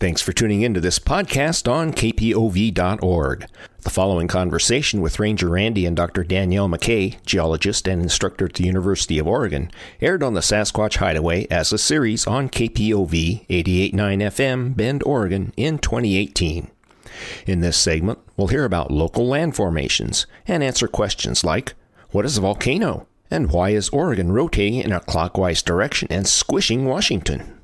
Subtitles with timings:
[0.00, 3.46] Thanks for tuning in to this podcast on kpov.org.
[3.82, 6.24] The following conversation with Ranger Randy and Dr.
[6.24, 11.46] Danielle McKay, geologist and instructor at the University of Oregon, aired on the Sasquatch Hideaway
[11.50, 16.70] as a series on KPOV 88.9 FM, Bend, Oregon in 2018.
[17.46, 21.74] In this segment, we'll hear about local land formations and answer questions like
[22.10, 23.06] What is a volcano?
[23.30, 27.59] And why is Oregon rotating in a clockwise direction and squishing Washington?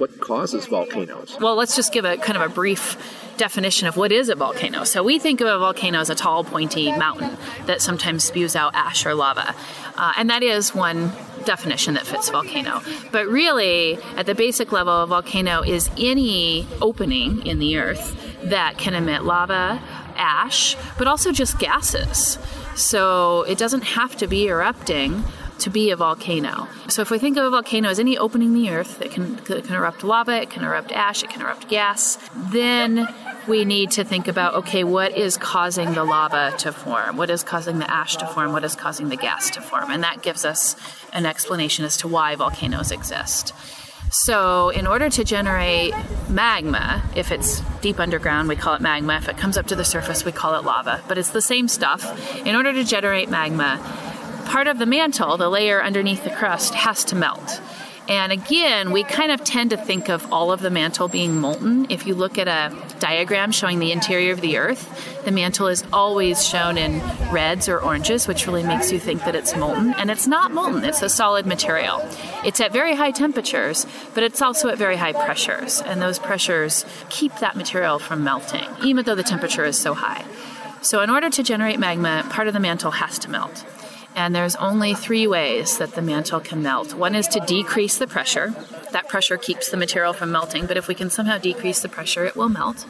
[0.00, 1.36] What causes volcanoes?
[1.40, 2.96] Well, let's just give a kind of a brief
[3.36, 4.84] definition of what is a volcano.
[4.84, 8.74] So we think of a volcano as a tall, pointy mountain that sometimes spews out
[8.74, 9.54] ash or lava.
[9.96, 11.12] Uh, and that is one
[11.44, 12.82] definition that fits volcano.
[13.12, 18.78] But really, at the basic level, a volcano is any opening in the earth that
[18.78, 19.82] can emit lava,
[20.16, 22.38] ash, but also just gases.
[22.74, 25.24] So it doesn't have to be erupting
[25.60, 26.68] to be a volcano.
[26.88, 29.38] So if we think of a volcano as any opening in the earth, that can,
[29.38, 33.08] it can erupt lava, it can erupt ash, it can erupt gas, then
[33.48, 37.16] we need to think about okay, what is causing the lava to form?
[37.16, 38.52] What is causing the ash to form?
[38.52, 39.90] What is causing the gas to form?
[39.90, 40.76] And that gives us
[41.12, 43.54] an explanation as to why volcanoes exist.
[44.12, 45.94] So, in order to generate
[46.28, 49.16] magma, if it's deep underground, we call it magma.
[49.16, 51.00] If it comes up to the surface, we call it lava.
[51.06, 52.02] But it's the same stuff.
[52.44, 53.78] In order to generate magma,
[54.50, 57.60] part of the mantle, the layer underneath the crust, has to melt.
[58.08, 61.86] And again, we kind of tend to think of all of the mantle being molten.
[61.88, 65.84] If you look at a diagram showing the interior of the Earth, the mantle is
[65.92, 67.00] always shown in
[67.30, 69.94] reds or oranges, which really makes you think that it's molten.
[69.94, 72.00] And it's not molten, it's a solid material.
[72.44, 75.80] It's at very high temperatures, but it's also at very high pressures.
[75.80, 80.24] And those pressures keep that material from melting, even though the temperature is so high.
[80.82, 83.64] So, in order to generate magma, part of the mantle has to melt.
[84.14, 86.94] And there's only three ways that the mantle can melt.
[86.94, 88.54] One is to decrease the pressure.
[88.92, 92.24] That pressure keeps the material from melting, but if we can somehow decrease the pressure,
[92.24, 92.86] it will melt.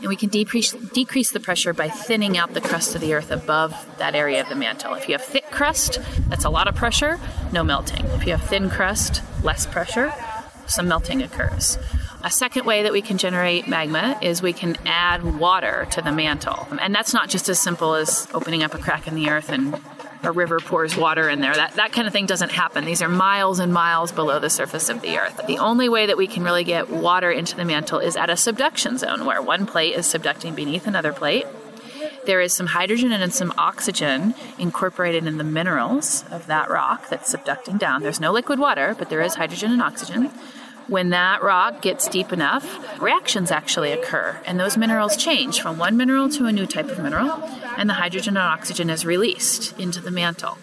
[0.00, 3.30] And we can decrease, decrease the pressure by thinning out the crust of the earth
[3.30, 4.94] above that area of the mantle.
[4.94, 7.18] If you have thick crust, that's a lot of pressure,
[7.52, 8.04] no melting.
[8.06, 10.12] If you have thin crust, less pressure,
[10.66, 11.78] some melting occurs.
[12.22, 16.10] A second way that we can generate magma is we can add water to the
[16.10, 16.66] mantle.
[16.80, 19.78] And that's not just as simple as opening up a crack in the earth and
[20.24, 21.54] a river pours water in there.
[21.54, 22.84] That, that kind of thing doesn't happen.
[22.84, 25.40] These are miles and miles below the surface of the Earth.
[25.46, 28.36] The only way that we can really get water into the mantle is at a
[28.36, 31.46] subduction zone where one plate is subducting beneath another plate.
[32.26, 37.34] There is some hydrogen and some oxygen incorporated in the minerals of that rock that's
[37.34, 38.02] subducting down.
[38.02, 40.30] There's no liquid water, but there is hydrogen and oxygen.
[40.86, 45.96] When that rock gets deep enough, reactions actually occur, and those minerals change from one
[45.96, 47.42] mineral to a new type of mineral,
[47.78, 50.58] and the hydrogen and oxygen is released into the mantle.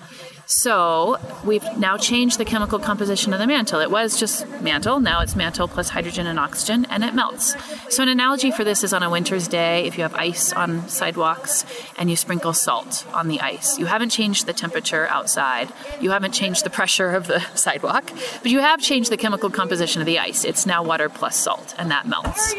[0.52, 3.80] So we've now changed the chemical composition of the mantle.
[3.80, 7.56] It was just mantle, now it's mantle plus hydrogen and oxygen, and it melts.
[7.88, 10.90] So, an analogy for this is on a winter's day, if you have ice on
[10.90, 11.66] sidewalks
[11.98, 13.80] and you sprinkle salt on the ice.
[13.80, 18.52] You haven't changed the temperature outside, you haven't changed the pressure of the sidewalk, but
[18.52, 20.44] you have changed the chemical composition of the ice.
[20.44, 22.56] It's now water plus salt, and that melts.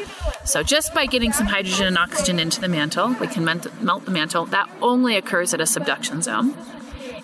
[0.46, 4.10] So, just by getting some hydrogen and oxygen into the mantle, we can melt the
[4.10, 4.46] mantle.
[4.46, 6.56] That only occurs at a subduction zone.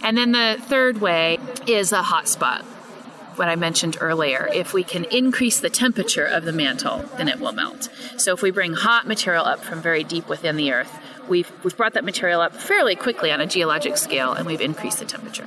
[0.03, 2.63] And then the third way is a hotspot.
[3.37, 4.49] What I mentioned earlier.
[4.53, 7.89] If we can increase the temperature of the mantle, then it will melt.
[8.17, 10.99] So if we bring hot material up from very deep within the earth,
[11.29, 14.99] we've, we've brought that material up fairly quickly on a geologic scale and we've increased
[14.99, 15.47] the temperature.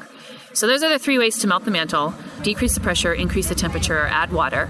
[0.53, 2.13] So those are the three ways to melt the mantle
[2.44, 4.69] decrease the pressure, increase the temperature, or add water.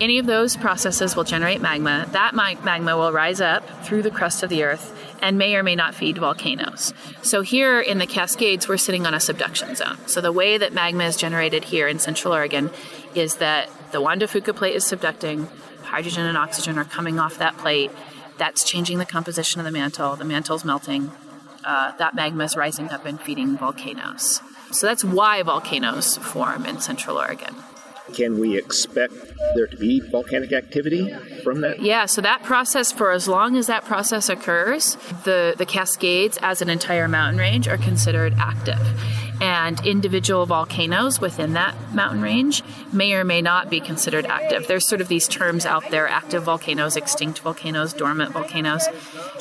[0.00, 2.06] Any of those processes will generate magma.
[2.12, 5.76] That magma will rise up through the crust of the earth and may or may
[5.76, 6.92] not feed volcanoes.
[7.22, 9.98] So here in the Cascades, we're sitting on a subduction zone.
[10.06, 12.70] So the way that magma is generated here in Central Oregon
[13.14, 15.48] is that the Juan de Fuca plate is subducting,
[15.82, 17.90] hydrogen and oxygen are coming off that plate.
[18.36, 20.14] That's changing the composition of the mantle.
[20.16, 21.10] The mantle's melting.
[21.64, 24.40] Uh, that magma is rising up and feeding volcanoes.
[24.70, 27.56] So that's why volcanoes form in Central Oregon.
[28.14, 29.12] Can we expect
[29.54, 31.80] there to be volcanic activity from that?
[31.80, 36.62] Yeah, so that process, for as long as that process occurs, the, the Cascades as
[36.62, 38.80] an entire mountain range are considered active.
[39.40, 44.66] And individual volcanoes within that mountain range may or may not be considered active.
[44.66, 48.84] There's sort of these terms out there active volcanoes, extinct volcanoes, dormant volcanoes.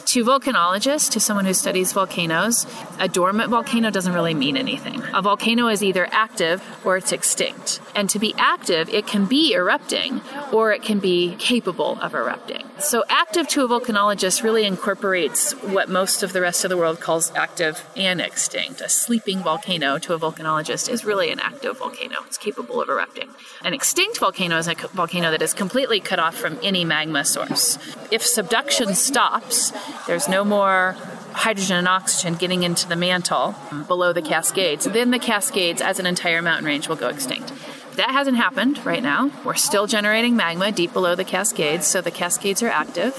[0.07, 2.65] To volcanologists, to someone who studies volcanoes,
[2.97, 5.03] a dormant volcano doesn't really mean anything.
[5.13, 7.81] A volcano is either active or it's extinct.
[7.93, 10.21] And to be active, it can be erupting
[10.53, 12.66] or it can be capable of erupting.
[12.79, 16.99] So, active to a volcanologist really incorporates what most of the rest of the world
[16.99, 18.81] calls active and extinct.
[18.81, 23.29] A sleeping volcano to a volcanologist is really an active volcano, it's capable of erupting.
[23.63, 27.79] An extinct volcano is a volcano that is completely cut off from any magma source.
[28.11, 29.73] If subduction stops,
[30.05, 30.95] there's no more
[31.33, 33.55] hydrogen and oxygen getting into the mantle
[33.87, 37.51] below the Cascades, then the Cascades as an entire mountain range will go extinct.
[37.97, 39.31] That hasn't happened right now.
[39.43, 43.15] We're still generating magma deep below the Cascades, so the Cascades are active.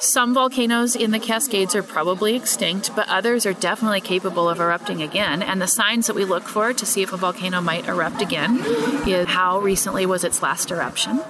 [0.00, 5.00] Some volcanoes in the Cascades are probably extinct, but others are definitely capable of erupting
[5.00, 5.42] again.
[5.42, 8.58] And the signs that we look for to see if a volcano might erupt again
[9.06, 11.22] is how recently was its last eruption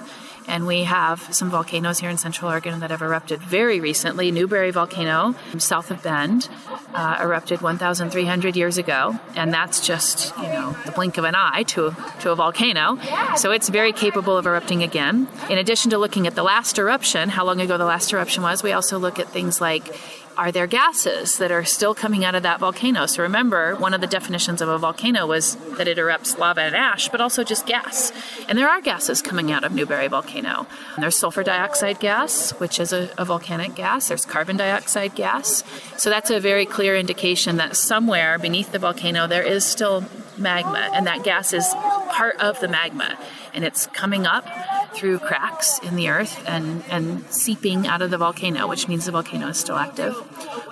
[0.47, 4.31] and we have some volcanoes here in Central Oregon that have erupted very recently.
[4.31, 6.49] Newberry Volcano, south of Bend,
[6.93, 11.63] uh, erupted 1,300 years ago, and that's just you know the blink of an eye
[11.67, 12.97] to to a volcano.
[13.35, 15.27] So it's very capable of erupting again.
[15.49, 18.63] In addition to looking at the last eruption, how long ago the last eruption was,
[18.63, 19.95] we also look at things like
[20.37, 23.07] are there gases that are still coming out of that volcano?
[23.07, 26.75] So remember, one of the definitions of a volcano was that it erupts lava and
[26.75, 28.11] ash, but also just gas.
[28.47, 30.67] And there are gases coming out of Newberry Volcano.
[30.93, 34.09] And there's sulfur dioxide gas, which is a, a volcanic gas.
[34.09, 35.63] There's carbon dioxide gas.
[35.97, 40.05] So that's a very clear indication that somewhere beneath the volcano there is still
[40.37, 41.65] magma, and that gas is
[42.11, 43.17] part of the magma,
[43.53, 44.45] and it's coming up
[44.93, 49.11] through cracks in the earth and, and seeping out of the volcano, which means the
[49.11, 50.15] volcano is still active.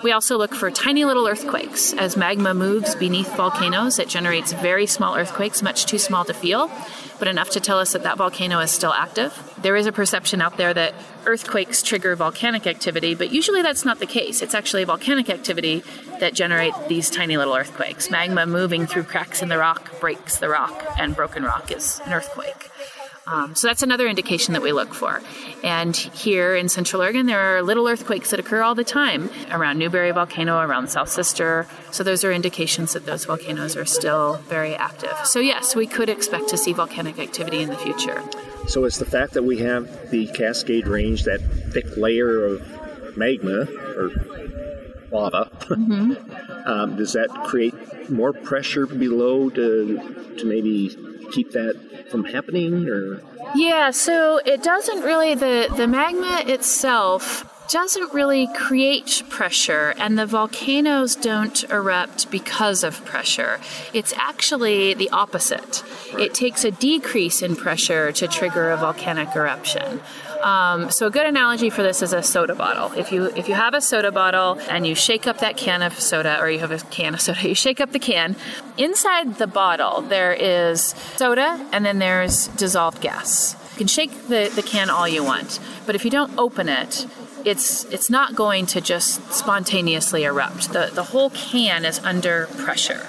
[0.02, 1.92] We also look for tiny little earthquakes.
[1.94, 6.70] As magma moves beneath volcanoes, it generates very small earthquakes, much too small to feel,
[7.18, 9.32] but enough to tell us that that volcano is still active.
[9.62, 13.98] There is a perception out there that earthquakes trigger volcanic activity, but usually that's not
[13.98, 14.42] the case.
[14.42, 15.82] It's actually volcanic activity
[16.20, 18.10] that generate these tiny little earthquakes.
[18.10, 22.12] Magma moving through cracks in the rock breaks the rock, and broken rock is an
[22.12, 22.70] earthquake.
[23.26, 25.20] Um, so that's another indication that we look for.
[25.64, 29.78] And here in Central Oregon, there are little earthquakes that occur all the time around
[29.78, 31.66] Newberry Volcano, around South Sister.
[31.90, 35.16] So those are indications that those volcanoes are still very active.
[35.24, 38.22] So yes, we could expect to see volcanic activity in the future.
[38.68, 41.40] So it's the fact that we have the Cascade Range, that
[41.72, 44.10] thick layer of magma or
[45.10, 45.50] lava.
[45.62, 46.68] Mm-hmm.
[46.68, 47.74] um, does that create
[48.10, 50.96] more pressure below to to maybe
[51.32, 51.76] keep that
[52.10, 53.20] from happening or
[53.54, 60.26] yeah so it doesn't really the the magma itself doesn't really create pressure, and the
[60.26, 63.60] volcanoes don't erupt because of pressure.
[63.92, 65.82] It's actually the opposite.
[66.18, 70.00] It takes a decrease in pressure to trigger a volcanic eruption.
[70.42, 72.92] Um, so a good analogy for this is a soda bottle.
[72.98, 75.98] If you if you have a soda bottle and you shake up that can of
[75.98, 78.36] soda, or you have a can of soda, you shake up the can.
[78.76, 83.56] Inside the bottle there is soda, and then there's dissolved gas.
[83.72, 87.06] You can shake the, the can all you want, but if you don't open it,
[87.44, 90.72] it's it's not going to just spontaneously erupt.
[90.72, 93.06] The the whole can is under pressure.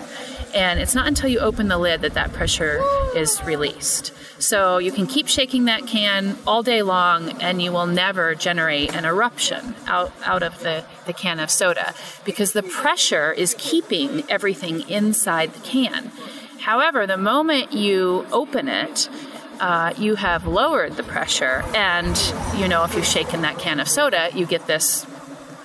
[0.54, 2.82] And it's not until you open the lid that that pressure
[3.16, 4.14] is released.
[4.40, 8.96] So you can keep shaking that can all day long and you will never generate
[8.96, 14.24] an eruption out, out of the, the can of soda because the pressure is keeping
[14.30, 16.12] everything inside the can.
[16.60, 19.10] However, the moment you open it,
[19.60, 22.16] uh, you have lowered the pressure, and
[22.58, 25.06] you know, if you've shaken that can of soda, you get this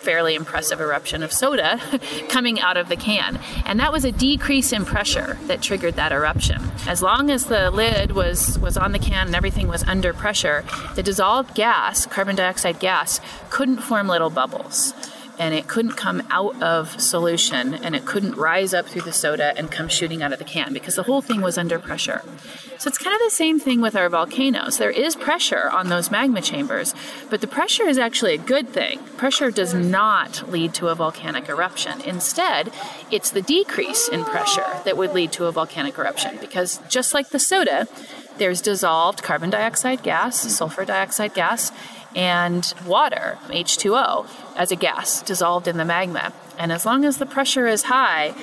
[0.02, 1.80] fairly impressive eruption of soda
[2.28, 3.38] coming out of the can.
[3.64, 6.60] And that was a decrease in pressure that triggered that eruption.
[6.86, 10.64] As long as the lid was, was on the can and everything was under pressure,
[10.96, 13.20] the dissolved gas, carbon dioxide gas,
[13.50, 14.92] couldn't form little bubbles
[15.42, 19.52] and it couldn't come out of solution and it couldn't rise up through the soda
[19.56, 22.22] and come shooting out of the can because the whole thing was under pressure.
[22.78, 24.78] So it's kind of the same thing with our volcanoes.
[24.78, 26.94] There is pressure on those magma chambers,
[27.28, 29.00] but the pressure is actually a good thing.
[29.16, 32.00] Pressure does not lead to a volcanic eruption.
[32.02, 32.72] Instead,
[33.10, 37.30] it's the decrease in pressure that would lead to a volcanic eruption because just like
[37.30, 37.88] the soda,
[38.38, 41.72] there's dissolved carbon dioxide gas, sulfur dioxide gas,
[42.14, 44.26] and water, H2O,
[44.56, 46.32] as a gas dissolved in the magma.
[46.58, 48.34] And as long as the pressure is high,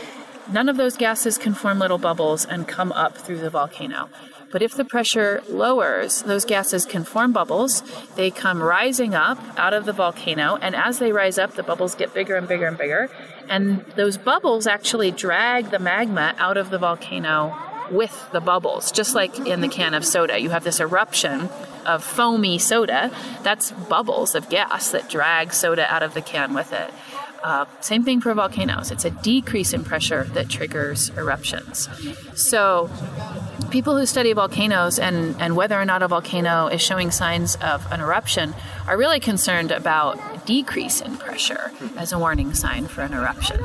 [0.51, 4.09] none of those gases can form little bubbles and come up through the volcano.
[4.51, 7.83] But if the pressure lowers, those gases can form bubbles.
[8.15, 11.93] They come rising up out of the volcano, and as they rise up, the bubbles
[11.93, 13.09] get bigger and bigger and bigger.
[13.47, 17.55] And those bubbles actually drag the magma out of the volcano
[17.91, 20.39] with the bubbles, just like in the can of soda.
[20.39, 21.49] You have this eruption
[21.85, 23.11] of foamy soda.
[23.43, 26.91] That's bubbles of gas that drag soda out of the can with it.
[27.43, 28.91] Uh, same thing for volcanoes.
[28.91, 31.87] It's a decrease in pressure that triggers eruptions.
[32.35, 32.89] So,
[33.69, 37.89] people who study volcanoes and, and whether or not a volcano is showing signs of
[37.91, 38.53] an eruption
[38.87, 43.63] are really concerned about decrease in pressure as a warning sign for an eruption.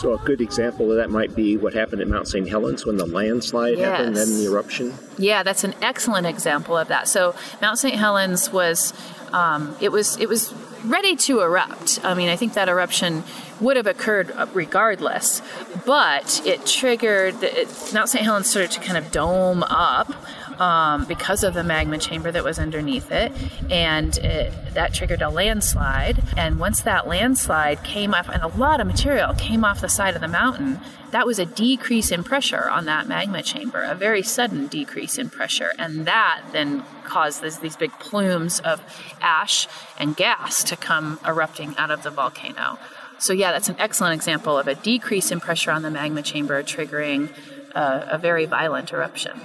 [0.00, 2.48] So, a good example of that might be what happened at Mount St.
[2.48, 3.86] Helens when the landslide yes.
[3.86, 4.94] happened, and the eruption.
[5.18, 7.06] Yeah, that's an excellent example of that.
[7.06, 7.96] So, Mount St.
[7.96, 8.94] Helens was
[9.34, 10.54] um, it was it was
[10.86, 12.00] ready to erupt.
[12.02, 13.24] I mean, I think that eruption
[13.60, 15.42] would have occurred regardless,
[15.84, 18.24] but it triggered it, Mount St.
[18.24, 20.14] Helens started to kind of dome up
[20.60, 23.32] um, because of the magma chamber that was underneath it,
[23.70, 26.22] and it, that triggered a landslide.
[26.36, 30.14] And once that landslide came off, and a lot of material came off the side
[30.14, 30.78] of the mountain,
[31.10, 35.30] that was a decrease in pressure on that magma chamber, a very sudden decrease in
[35.30, 38.80] pressure, and that then caused this, these big plumes of
[39.20, 39.66] ash
[39.98, 42.78] and gas to come erupting out of the volcano.
[43.18, 46.62] So, yeah, that's an excellent example of a decrease in pressure on the magma chamber
[46.62, 47.30] triggering
[47.74, 49.40] a, a very violent eruption.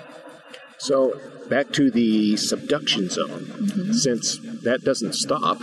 [0.78, 3.94] So back to the subduction zone, mm-hmm.
[3.94, 5.62] since that doesn't stop,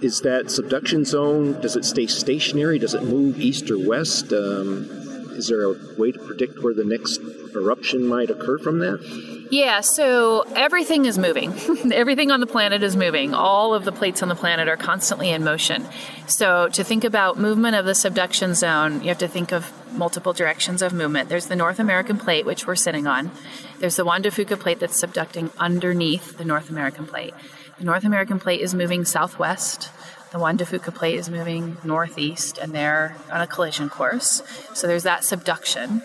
[0.00, 2.78] is that subduction zone, does it stay stationary?
[2.78, 4.32] Does it move east or west?
[4.32, 4.88] Um,
[5.32, 7.20] is there a way to predict where the next
[7.54, 9.35] eruption might occur from that?
[9.50, 11.52] Yeah, so everything is moving.
[11.92, 13.34] everything on the planet is moving.
[13.34, 15.86] All of the plates on the planet are constantly in motion.
[16.26, 20.32] So to think about movement of the subduction zone, you have to think of multiple
[20.32, 21.28] directions of movement.
[21.28, 23.30] There's the North American plate, which we're sitting on.
[23.78, 27.34] There's the Juan de Fuca plate that's subducting underneath the North American plate.
[27.78, 29.90] The North American plate is moving southwest.
[30.32, 34.42] The Juan de Fuca plate is moving northeast, and they're on a collision course.
[34.74, 36.02] So there's that subduction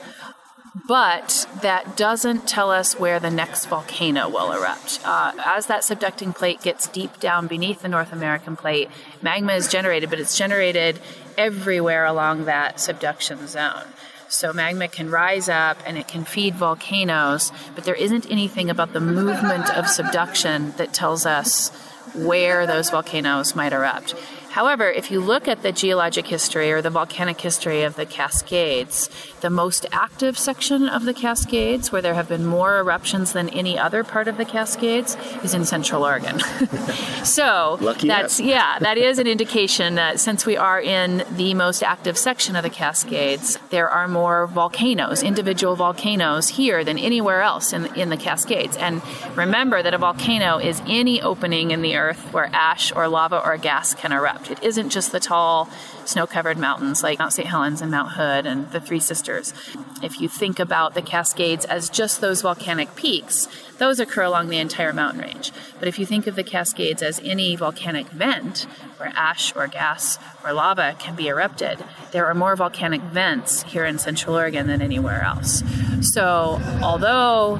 [0.87, 5.01] but that doesn't tell us where the next volcano will erupt.
[5.03, 8.89] Uh, as that subducting plate gets deep down beneath the North American plate,
[9.21, 10.99] magma is generated, but it's generated
[11.37, 13.83] everywhere along that subduction zone.
[14.29, 18.93] So magma can rise up and it can feed volcanoes, but there isn't anything about
[18.93, 21.69] the movement of subduction that tells us
[22.13, 24.15] where those volcanoes might erupt.
[24.51, 29.09] However, if you look at the geologic history or the volcanic history of the Cascades,
[29.39, 33.79] the most active section of the Cascades, where there have been more eruptions than any
[33.79, 36.37] other part of the Cascades, is in Central Oregon.
[37.23, 41.81] so Lucky that's yeah, that is an indication that since we are in the most
[41.81, 47.71] active section of the Cascades, there are more volcanoes, individual volcanoes here than anywhere else
[47.71, 48.75] in in the Cascades.
[48.75, 49.01] And
[49.37, 53.55] remember that a volcano is any opening in the earth where ash or lava or
[53.55, 54.40] gas can erupt.
[54.49, 55.69] It isn't just the tall,
[56.05, 57.47] snow covered mountains like Mount St.
[57.47, 59.53] Helens and Mount Hood and the Three Sisters.
[60.01, 64.57] If you think about the Cascades as just those volcanic peaks, those occur along the
[64.57, 65.51] entire mountain range.
[65.79, 68.67] But if you think of the Cascades as any volcanic vent
[68.97, 73.85] where ash or gas or lava can be erupted, there are more volcanic vents here
[73.85, 75.63] in Central Oregon than anywhere else.
[76.01, 77.59] So, although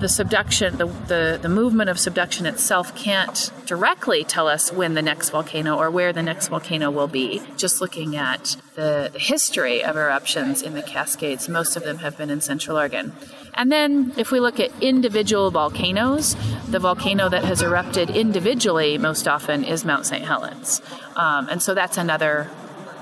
[0.00, 5.02] the subduction, the, the, the movement of subduction itself can't directly tell us when the
[5.02, 7.42] next volcano or where the next volcano will be.
[7.56, 12.16] Just looking at the, the history of eruptions in the Cascades, most of them have
[12.16, 13.12] been in Central Oregon.
[13.54, 16.34] And then, if we look at individual volcanoes,
[16.68, 20.24] the volcano that has erupted individually most often is Mount St.
[20.24, 20.80] Helens.
[21.16, 22.48] Um, and so that's another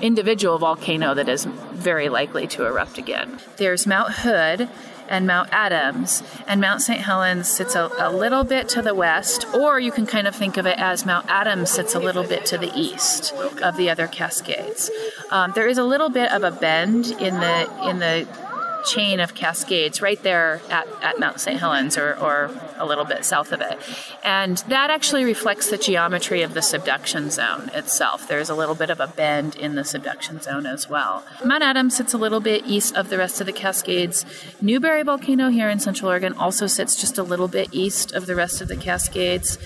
[0.01, 3.39] individual volcano that is very likely to erupt again.
[3.57, 4.69] There's Mount Hood,
[5.09, 6.23] and Mount Adams.
[6.47, 7.01] And Mount St.
[7.01, 10.57] Helens sits a, a, little bit to the west, or you can kind of think
[10.57, 14.07] of it as Mount Adams sits a little bit to the east of the other
[14.07, 14.89] Cascades.
[15.31, 18.27] Um, there is a little bit of a bend in the in the
[18.85, 21.59] chain of cascades right there at, at Mount St.
[21.59, 23.79] Helens or, or a little bit south of it.
[24.23, 28.27] And that actually reflects the geometry of the subduction zone itself.
[28.27, 31.23] There's a little bit of a bend in the subduction zone as well.
[31.43, 34.25] Mount Adams sits a little bit east of the rest of the Cascades.
[34.61, 38.35] Newberry Volcano here in Central Oregon also sits just a little bit east of the
[38.35, 39.57] rest of the Cascades.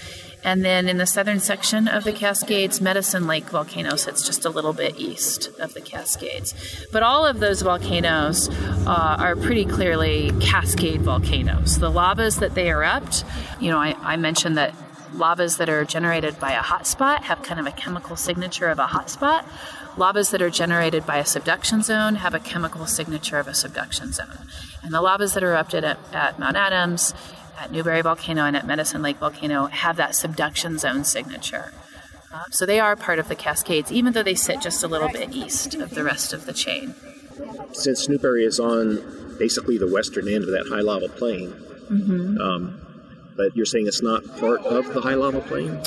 [0.43, 4.49] And then in the southern section of the Cascades, Medicine Lake volcano sits just a
[4.49, 6.53] little bit east of the Cascades.
[6.91, 8.49] But all of those volcanoes
[8.85, 11.79] uh, are pretty clearly cascade volcanoes.
[11.79, 13.23] The lavas that they erupt,
[13.59, 14.75] you know, I, I mentioned that
[15.13, 18.87] lavas that are generated by a hotspot have kind of a chemical signature of a
[18.87, 19.45] hotspot.
[19.95, 24.11] Lavas that are generated by a subduction zone have a chemical signature of a subduction
[24.11, 24.39] zone.
[24.81, 27.13] And the lavas that erupted at, at Mount Adams
[27.59, 31.73] at Newberry Volcano and at Medicine Lake Volcano have that subduction zone signature.
[32.33, 35.09] Uh, so they are part of the Cascades, even though they sit just a little
[35.09, 36.95] bit east of the rest of the chain.
[37.73, 41.51] Since Newberry is on basically the western end of that high lava plain.
[41.51, 42.37] Mm-hmm.
[42.39, 42.82] Um,
[43.35, 45.79] but you're saying it's not part of the high lava plain?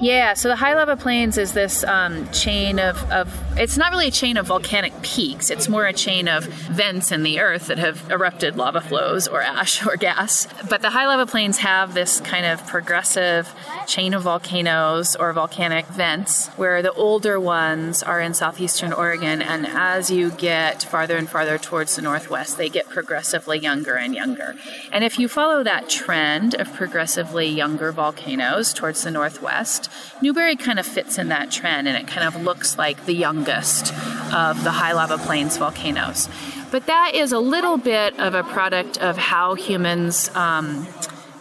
[0.00, 4.08] Yeah, so the high lava plains is this um, chain of, of, it's not really
[4.08, 7.78] a chain of volcanic peaks, it's more a chain of vents in the earth that
[7.78, 10.46] have erupted lava flows or ash or gas.
[10.68, 13.52] But the high lava plains have this kind of progressive
[13.86, 19.66] chain of volcanoes or volcanic vents where the older ones are in southeastern Oregon, and
[19.66, 24.54] as you get farther and farther towards the northwest, they get progressively younger and younger.
[24.92, 29.88] And if you follow that trend of progressively younger volcanoes towards the northwest,
[30.20, 33.94] Newberry kind of fits in that trend and it kind of looks like the youngest
[34.34, 36.28] of the high lava plains volcanoes.
[36.72, 40.30] But that is a little bit of a product of how humans.
[40.34, 40.88] Um,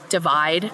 [0.10, 0.72] divide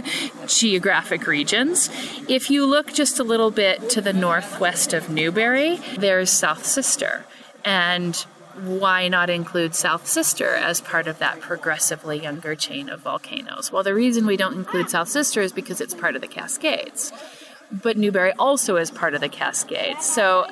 [0.46, 1.90] geographic regions.
[2.26, 7.26] If you look just a little bit to the northwest of Newberry, there's South Sister.
[7.66, 8.24] And
[8.60, 13.72] why not include South Sister as part of that progressively younger chain of volcanoes?
[13.72, 17.12] Well, the reason we don't include South Sister is because it's part of the Cascades.
[17.70, 20.06] But Newberry also is part of the Cascades.
[20.06, 20.46] So,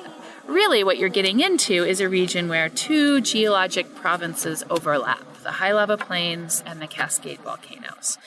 [0.47, 5.71] really, what you're getting into is a region where two geologic provinces overlap the high
[5.71, 8.17] lava plains and the Cascade volcanoes.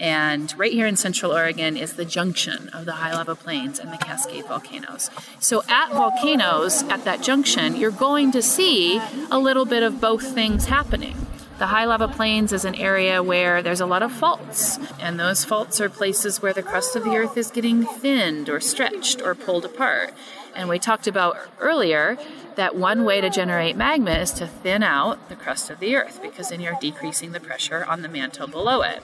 [0.00, 3.92] And right here in Central Oregon is the junction of the high lava plains and
[3.92, 5.10] the Cascade volcanoes.
[5.40, 9.00] So at volcanoes, at that junction, you're going to see
[9.30, 11.16] a little bit of both things happening.
[11.58, 15.44] The high lava plains is an area where there's a lot of faults, and those
[15.44, 19.34] faults are places where the crust of the earth is getting thinned or stretched or
[19.34, 20.14] pulled apart.
[20.54, 22.16] And we talked about earlier
[22.54, 26.20] that one way to generate magma is to thin out the crust of the earth
[26.22, 29.02] because then you're decreasing the pressure on the mantle below it.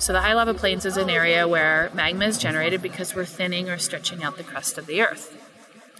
[0.00, 3.68] So the high lava plains is an area where magma is generated because we're thinning
[3.68, 5.36] or stretching out the crust of the earth.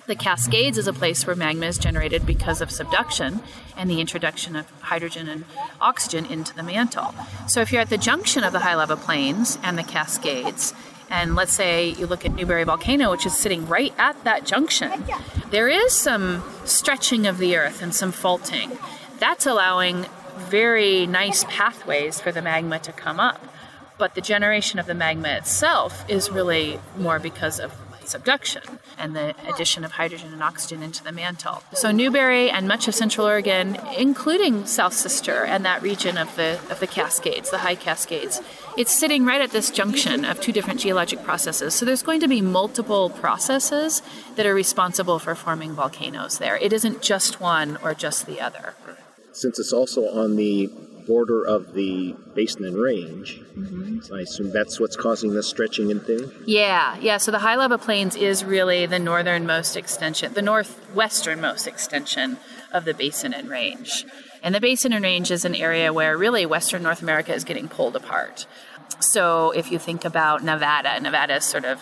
[0.07, 3.43] The Cascades is a place where magma is generated because of subduction
[3.77, 5.45] and the introduction of hydrogen and
[5.83, 7.15] oxygen into the mantle.
[7.47, 10.73] So if you're at the junction of the high lava plains and the Cascades,
[11.11, 15.05] and let's say you look at Newberry Volcano, which is sitting right at that junction,
[15.51, 18.79] there is some stretching of the earth and some faulting.
[19.19, 20.07] That's allowing
[20.39, 23.45] very nice pathways for the magma to come up
[24.01, 27.71] but the generation of the magma itself is really more because of
[28.05, 28.63] subduction
[28.99, 31.63] and the addition of hydrogen and oxygen into the mantle.
[31.75, 36.59] So Newberry and much of Central Oregon, including South Sister and that region of the
[36.71, 38.41] of the Cascades, the high Cascades,
[38.77, 41.75] it's sitting right at this junction of two different geologic processes.
[41.75, 44.03] So there's going to be multiple processes
[44.37, 46.57] that are responsible for forming volcanoes there.
[46.57, 48.75] It isn't just one or just the other.
[49.33, 50.71] Since it's also on the
[51.11, 53.41] border of the basin and range.
[53.41, 54.01] Mm-hmm.
[54.03, 56.31] So I assume that's what's causing the stretching and thinning?
[56.47, 57.17] Yeah, yeah.
[57.17, 62.37] So the high lava plains is really the northernmost extension, the northwesternmost extension
[62.73, 64.07] of the basin and range.
[64.41, 67.69] And the basin and range is an area where really Western North America is getting
[67.69, 68.47] pulled apart.
[69.01, 71.81] So if you think about Nevada, Nevada is sort of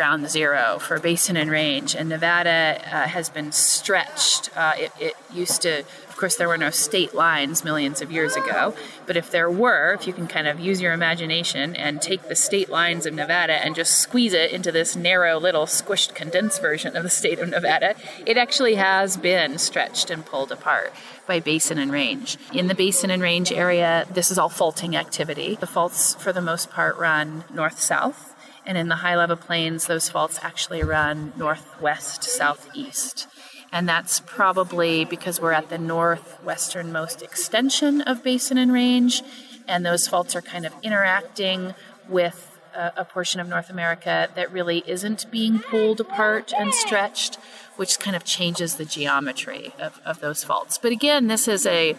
[0.00, 4.48] ground zero for basin and range, and Nevada uh, has been stretched.
[4.56, 5.84] Uh, it, it, used to,
[6.20, 8.74] course, there were no state lines millions of years ago,
[9.06, 12.36] but if there were, if you can kind of use your imagination and take the
[12.36, 16.96] state lines of Nevada and just squeeze it into this narrow little squished condensed version
[16.96, 17.94] of the state of Nevada,
[18.26, 20.92] it actually has been stretched and pulled apart
[21.26, 22.36] by basin and range.
[22.52, 25.56] In the basin and range area, this is all faulting activity.
[25.56, 28.34] The faults, for the most part, run north south
[28.66, 33.26] and in the high lava plains, those faults actually run northwest southeast.
[33.72, 39.22] And that's probably because we're at the northwesternmost extension of basin and range,
[39.68, 41.74] and those faults are kind of interacting
[42.08, 47.36] with a, a, portion of North America that really isn't being pulled apart and stretched,
[47.76, 50.78] which kind of changes the geometry of, of those faults.
[50.78, 51.96] But again, this is a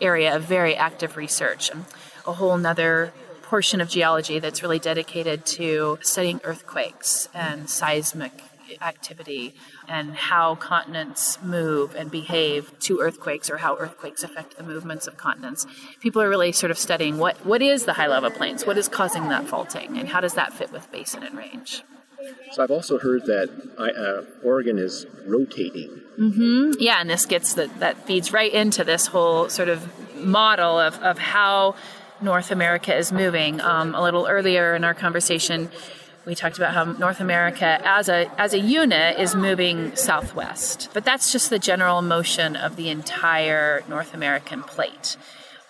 [0.00, 1.70] area of very active research.
[1.70, 1.86] Um,
[2.26, 8.32] a whole nother portion of geology that's really dedicated to studying earthquakes and seismic
[8.80, 9.54] activity
[9.88, 15.16] and how continents move and behave to earthquakes or how earthquakes affect the movements of
[15.16, 15.66] continents.
[16.00, 18.88] People are really sort of studying what, what is the high lava plains, what is
[18.88, 21.82] causing that faulting, and how does that fit with basin and range.
[22.52, 26.00] So I've also heard that uh, Oregon is rotating.
[26.18, 26.72] Mm-hmm.
[26.78, 30.94] Yeah, and this gets that that feeds right into this whole sort of model of,
[31.02, 31.74] of how
[32.20, 33.60] North America is moving.
[33.60, 35.70] Um, a little earlier in our conversation,
[36.26, 41.04] we talked about how North America as a as a unit is moving southwest, but
[41.04, 45.16] that's just the general motion of the entire North American plate.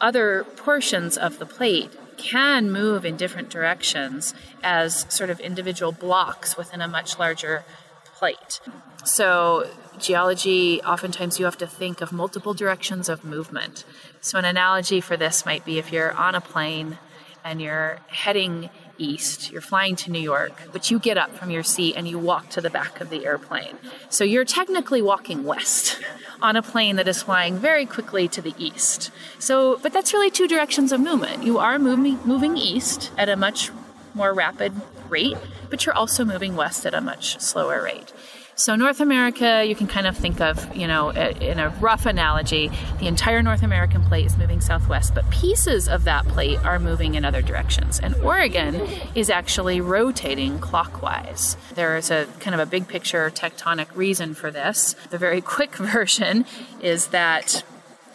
[0.01, 6.57] Other portions of the plate can move in different directions as sort of individual blocks
[6.57, 7.65] within a much larger
[8.05, 8.61] plate.
[9.05, 13.85] So, geology, oftentimes you have to think of multiple directions of movement.
[14.21, 16.99] So, an analogy for this might be if you're on a plane
[17.45, 21.63] and you're heading east, you're flying to New York, but you get up from your
[21.63, 23.77] seat and you walk to the back of the airplane.
[24.09, 26.01] So, you're technically walking west
[26.43, 29.11] on a plane that is flying very quickly to the east.
[29.39, 31.45] So, but that's really two directions of movement.
[31.45, 33.71] You are moving moving east at a much
[34.15, 34.73] more rapid
[35.09, 35.37] rate,
[35.71, 38.13] but you're also moving west at a much slower rate.
[38.57, 42.71] So, North America, you can kind of think of, you know, in a rough analogy,
[43.01, 47.17] the entire North American plate is moving southwest, but pieces of that plate are moving
[47.17, 47.99] in other directions.
[47.99, 48.77] And Oregon
[49.17, 51.57] is actually rotating clockwise.
[51.75, 54.95] There is a kind of a big picture tectonic reason for this.
[55.11, 56.47] The very quick version
[56.81, 57.65] is that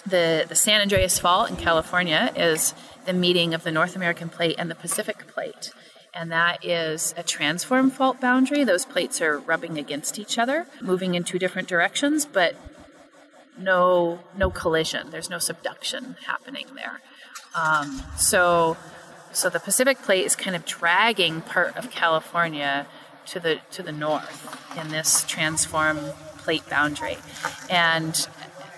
[0.05, 2.73] the, the San Andreas Fault in California is
[3.05, 5.73] the meeting of the North American plate and the Pacific plate
[6.13, 8.63] and that is a transform fault boundary.
[8.63, 12.55] Those plates are rubbing against each other, moving in two different directions, but
[13.57, 15.11] no no collision.
[15.11, 17.01] There's no subduction happening there.
[17.55, 18.77] Um, so
[19.31, 22.87] so the Pacific plate is kind of dragging part of California
[23.27, 25.99] to the to the north in this transform
[26.37, 27.17] plate boundary,
[27.69, 28.27] and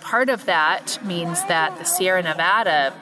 [0.01, 2.93] part of that means that the Sierra Nevada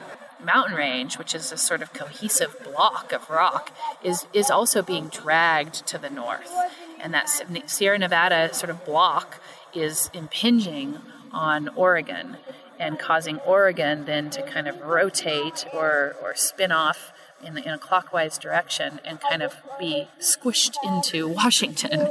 [0.44, 5.08] mountain range, which is a sort of cohesive block of rock, is is also being
[5.08, 6.52] dragged to the north,
[7.00, 7.28] and that
[7.66, 9.40] Sierra Nevada sort of block
[9.74, 10.98] is impinging
[11.32, 12.36] on Oregon
[12.78, 17.78] and causing Oregon then to kind of rotate or or spin off in, in, a
[17.78, 22.08] clockwise direction and kind of be squished into Washington.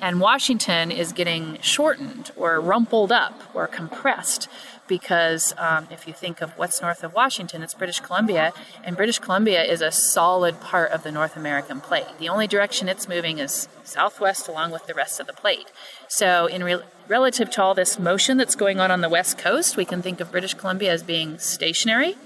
[0.00, 4.48] And Washington is getting shortened or rumpled up or compressed
[4.88, 9.18] because um, if you think of what's north of Washington, it's British Columbia, and British
[9.18, 12.06] Columbia is a solid part of the North American plate.
[12.18, 15.70] The only direction it's moving is southwest along with the rest of the plate.
[16.08, 19.76] So, in re- relative to all this motion that's going on on the west coast,
[19.76, 22.16] we can think of British Columbia as being stationary,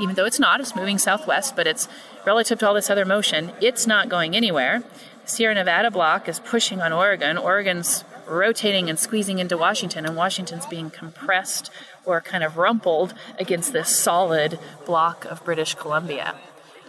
[0.00, 1.88] even though it's not, it's moving southwest, but it's
[2.24, 4.82] relative to all this other motion, it's not going anywhere.
[5.24, 7.36] Sierra Nevada block is pushing on Oregon.
[7.36, 11.70] Oregon's rotating and squeezing into Washington, and Washington's being compressed
[12.06, 16.34] or kind of rumpled against this solid block of British Columbia.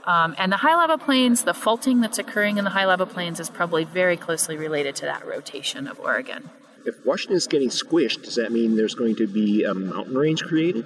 [0.06, 3.42] Um, and the high lava plains, the faulting that's occurring in the high lava plains
[3.42, 6.50] is probably very closely related to that rotation of Oregon.
[6.86, 10.42] If Washington is getting squished, does that mean there's going to be a mountain range
[10.44, 10.86] created?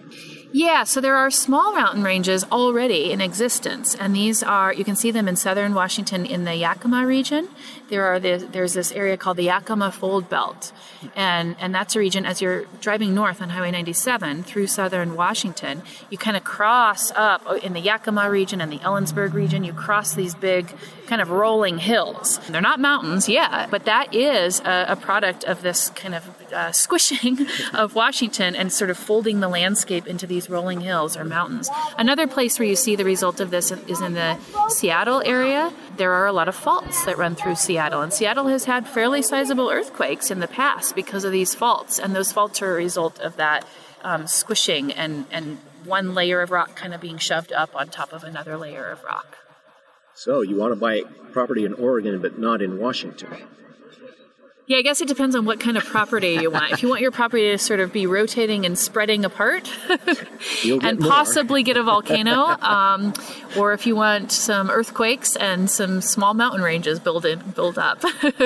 [0.52, 4.96] Yeah, so there are small mountain ranges already in existence, and these are you can
[4.96, 7.50] see them in southern Washington in the Yakima region.
[7.92, 10.72] There are the, there's this area called the Yakima Fold Belt,
[11.14, 15.82] and and that's a region as you're driving north on Highway 97 through southern Washington,
[16.10, 19.66] you kind of cross up in the Yakima region and the Ellensburg region.
[19.66, 20.74] You cross these big
[21.12, 22.40] kind of rolling hills.
[22.48, 26.24] They're not mountains, yet, but that is a, a product of this kind of
[26.54, 31.26] uh, squishing of Washington and sort of folding the landscape into these rolling hills or
[31.26, 31.70] mountains.
[31.98, 34.38] Another place where you see the result of this is in the
[34.70, 35.74] Seattle area.
[35.98, 39.24] There are a lot of faults that run through Seattle, and Seattle has had fairly
[39.24, 43.20] sizable earthquakes in the past because of these faults, and those faults are a result
[43.20, 43.66] of that
[44.04, 48.14] um, squishing and, and one layer of rock kind of being shoved up on top
[48.14, 49.38] of another layer of rock.
[50.14, 53.36] So you want to buy property in Oregon, but not in Washington.
[54.72, 56.72] Yeah, I guess it depends on what kind of property you want.
[56.72, 59.70] if you want your property to sort of be rotating and spreading apart
[60.66, 63.14] and possibly get a volcano, um,
[63.58, 68.02] or if you want some earthquakes and some small mountain ranges build in, build up.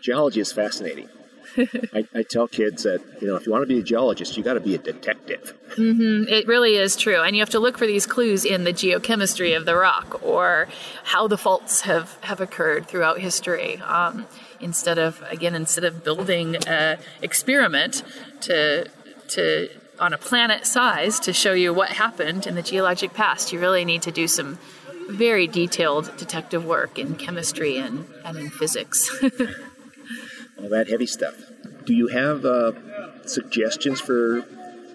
[0.00, 1.10] Geology is fascinating.
[1.92, 4.42] I, I, tell kids that you know if you want to be a geologist, you
[4.42, 5.54] got to be a detective.
[5.76, 6.28] Mm-hmm.
[6.28, 9.56] It really is true, and you have to look for these clues in the geochemistry
[9.56, 10.68] of the rock or
[11.04, 13.76] how the faults have have occurred throughout history.
[13.78, 14.26] Um,
[14.60, 18.02] instead of again, instead of building an experiment
[18.42, 18.88] to
[19.28, 23.60] to on a planet size to show you what happened in the geologic past, you
[23.60, 24.58] really need to do some
[25.08, 29.10] very detailed detective work in chemistry and, and in physics.
[30.62, 31.34] all that heavy stuff.
[31.84, 32.72] Do you have uh,
[33.26, 34.44] suggestions for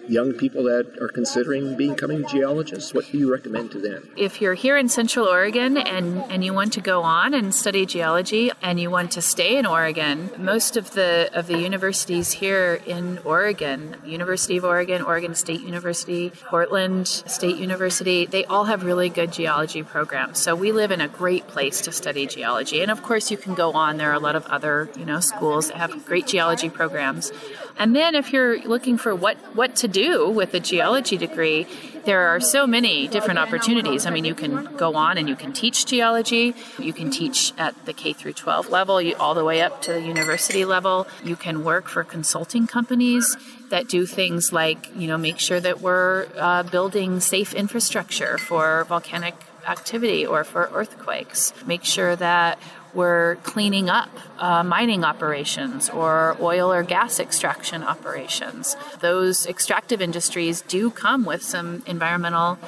[0.08, 2.94] young people that are considering becoming geologists?
[2.94, 4.10] What do you recommend to them?
[4.16, 7.86] If you're here in Central Oregon and, and you want to go on and study
[7.86, 12.80] geology and you want to stay in Oregon, most of the of the universities here
[12.86, 19.08] in Oregon, University of Oregon, Oregon State University, Portland State University, they all have really
[19.08, 20.38] good geology programs.
[20.38, 22.82] So we live in a great place to study geology.
[22.82, 23.96] And of course you can go on.
[23.96, 27.32] There are a lot of other, you know, schools that have great geology programs.
[27.78, 31.66] And then if you're looking for what, what to do with a geology degree,
[32.04, 34.06] there are so many different opportunities.
[34.06, 36.54] I mean, you can go on and you can teach geology.
[36.78, 40.00] You can teach at the K through 12 level, all the way up to the
[40.00, 41.06] university level.
[41.22, 43.36] You can work for consulting companies
[43.68, 48.84] that do things like, you know, make sure that we're uh, building safe infrastructure for
[48.84, 49.34] volcanic
[49.66, 51.52] activity or for earthquakes.
[51.66, 52.58] Make sure that
[52.94, 58.76] we're cleaning up uh, mining operations or oil or gas extraction operations.
[59.00, 62.58] Those extractive industries do come with some environmental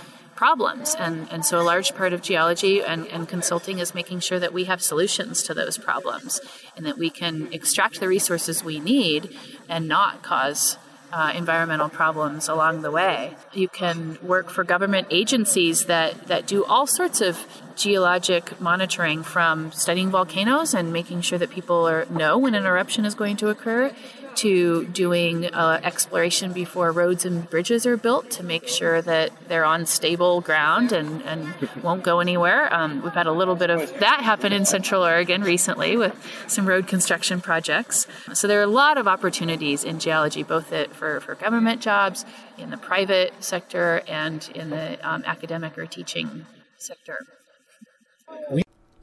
[0.40, 0.94] problems.
[0.94, 4.54] And, and so a large part of geology and, and consulting is making sure that
[4.54, 6.40] we have solutions to those problems
[6.74, 9.36] and that we can extract the resources we need
[9.68, 10.78] and not cause
[11.12, 13.36] uh, environmental problems along the way.
[13.52, 17.46] You can work for government agencies that, that do all sorts of
[17.76, 23.04] geologic monitoring from studying volcanoes and making sure that people are, know when an eruption
[23.04, 23.94] is going to occur
[24.36, 29.64] to doing uh, exploration before roads and bridges are built to make sure that they're
[29.64, 32.72] on stable ground and, and won't go anywhere.
[32.72, 36.14] Um, we've had a little bit of that happen in Central Oregon recently with
[36.46, 38.06] some road construction projects.
[38.32, 42.24] So there are a lot of opportunities in geology, both for, for government jobs,
[42.58, 47.18] in the private sector, and in the um, academic or teaching sector.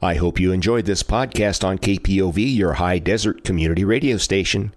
[0.00, 4.72] I hope you enjoyed this podcast on KPOV, your high desert community radio station.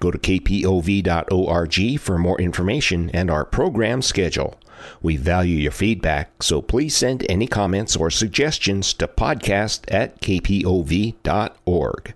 [0.00, 4.60] Go to kpov.org for more information and our program schedule.
[5.00, 12.14] We value your feedback, so please send any comments or suggestions to podcast at kpov.org.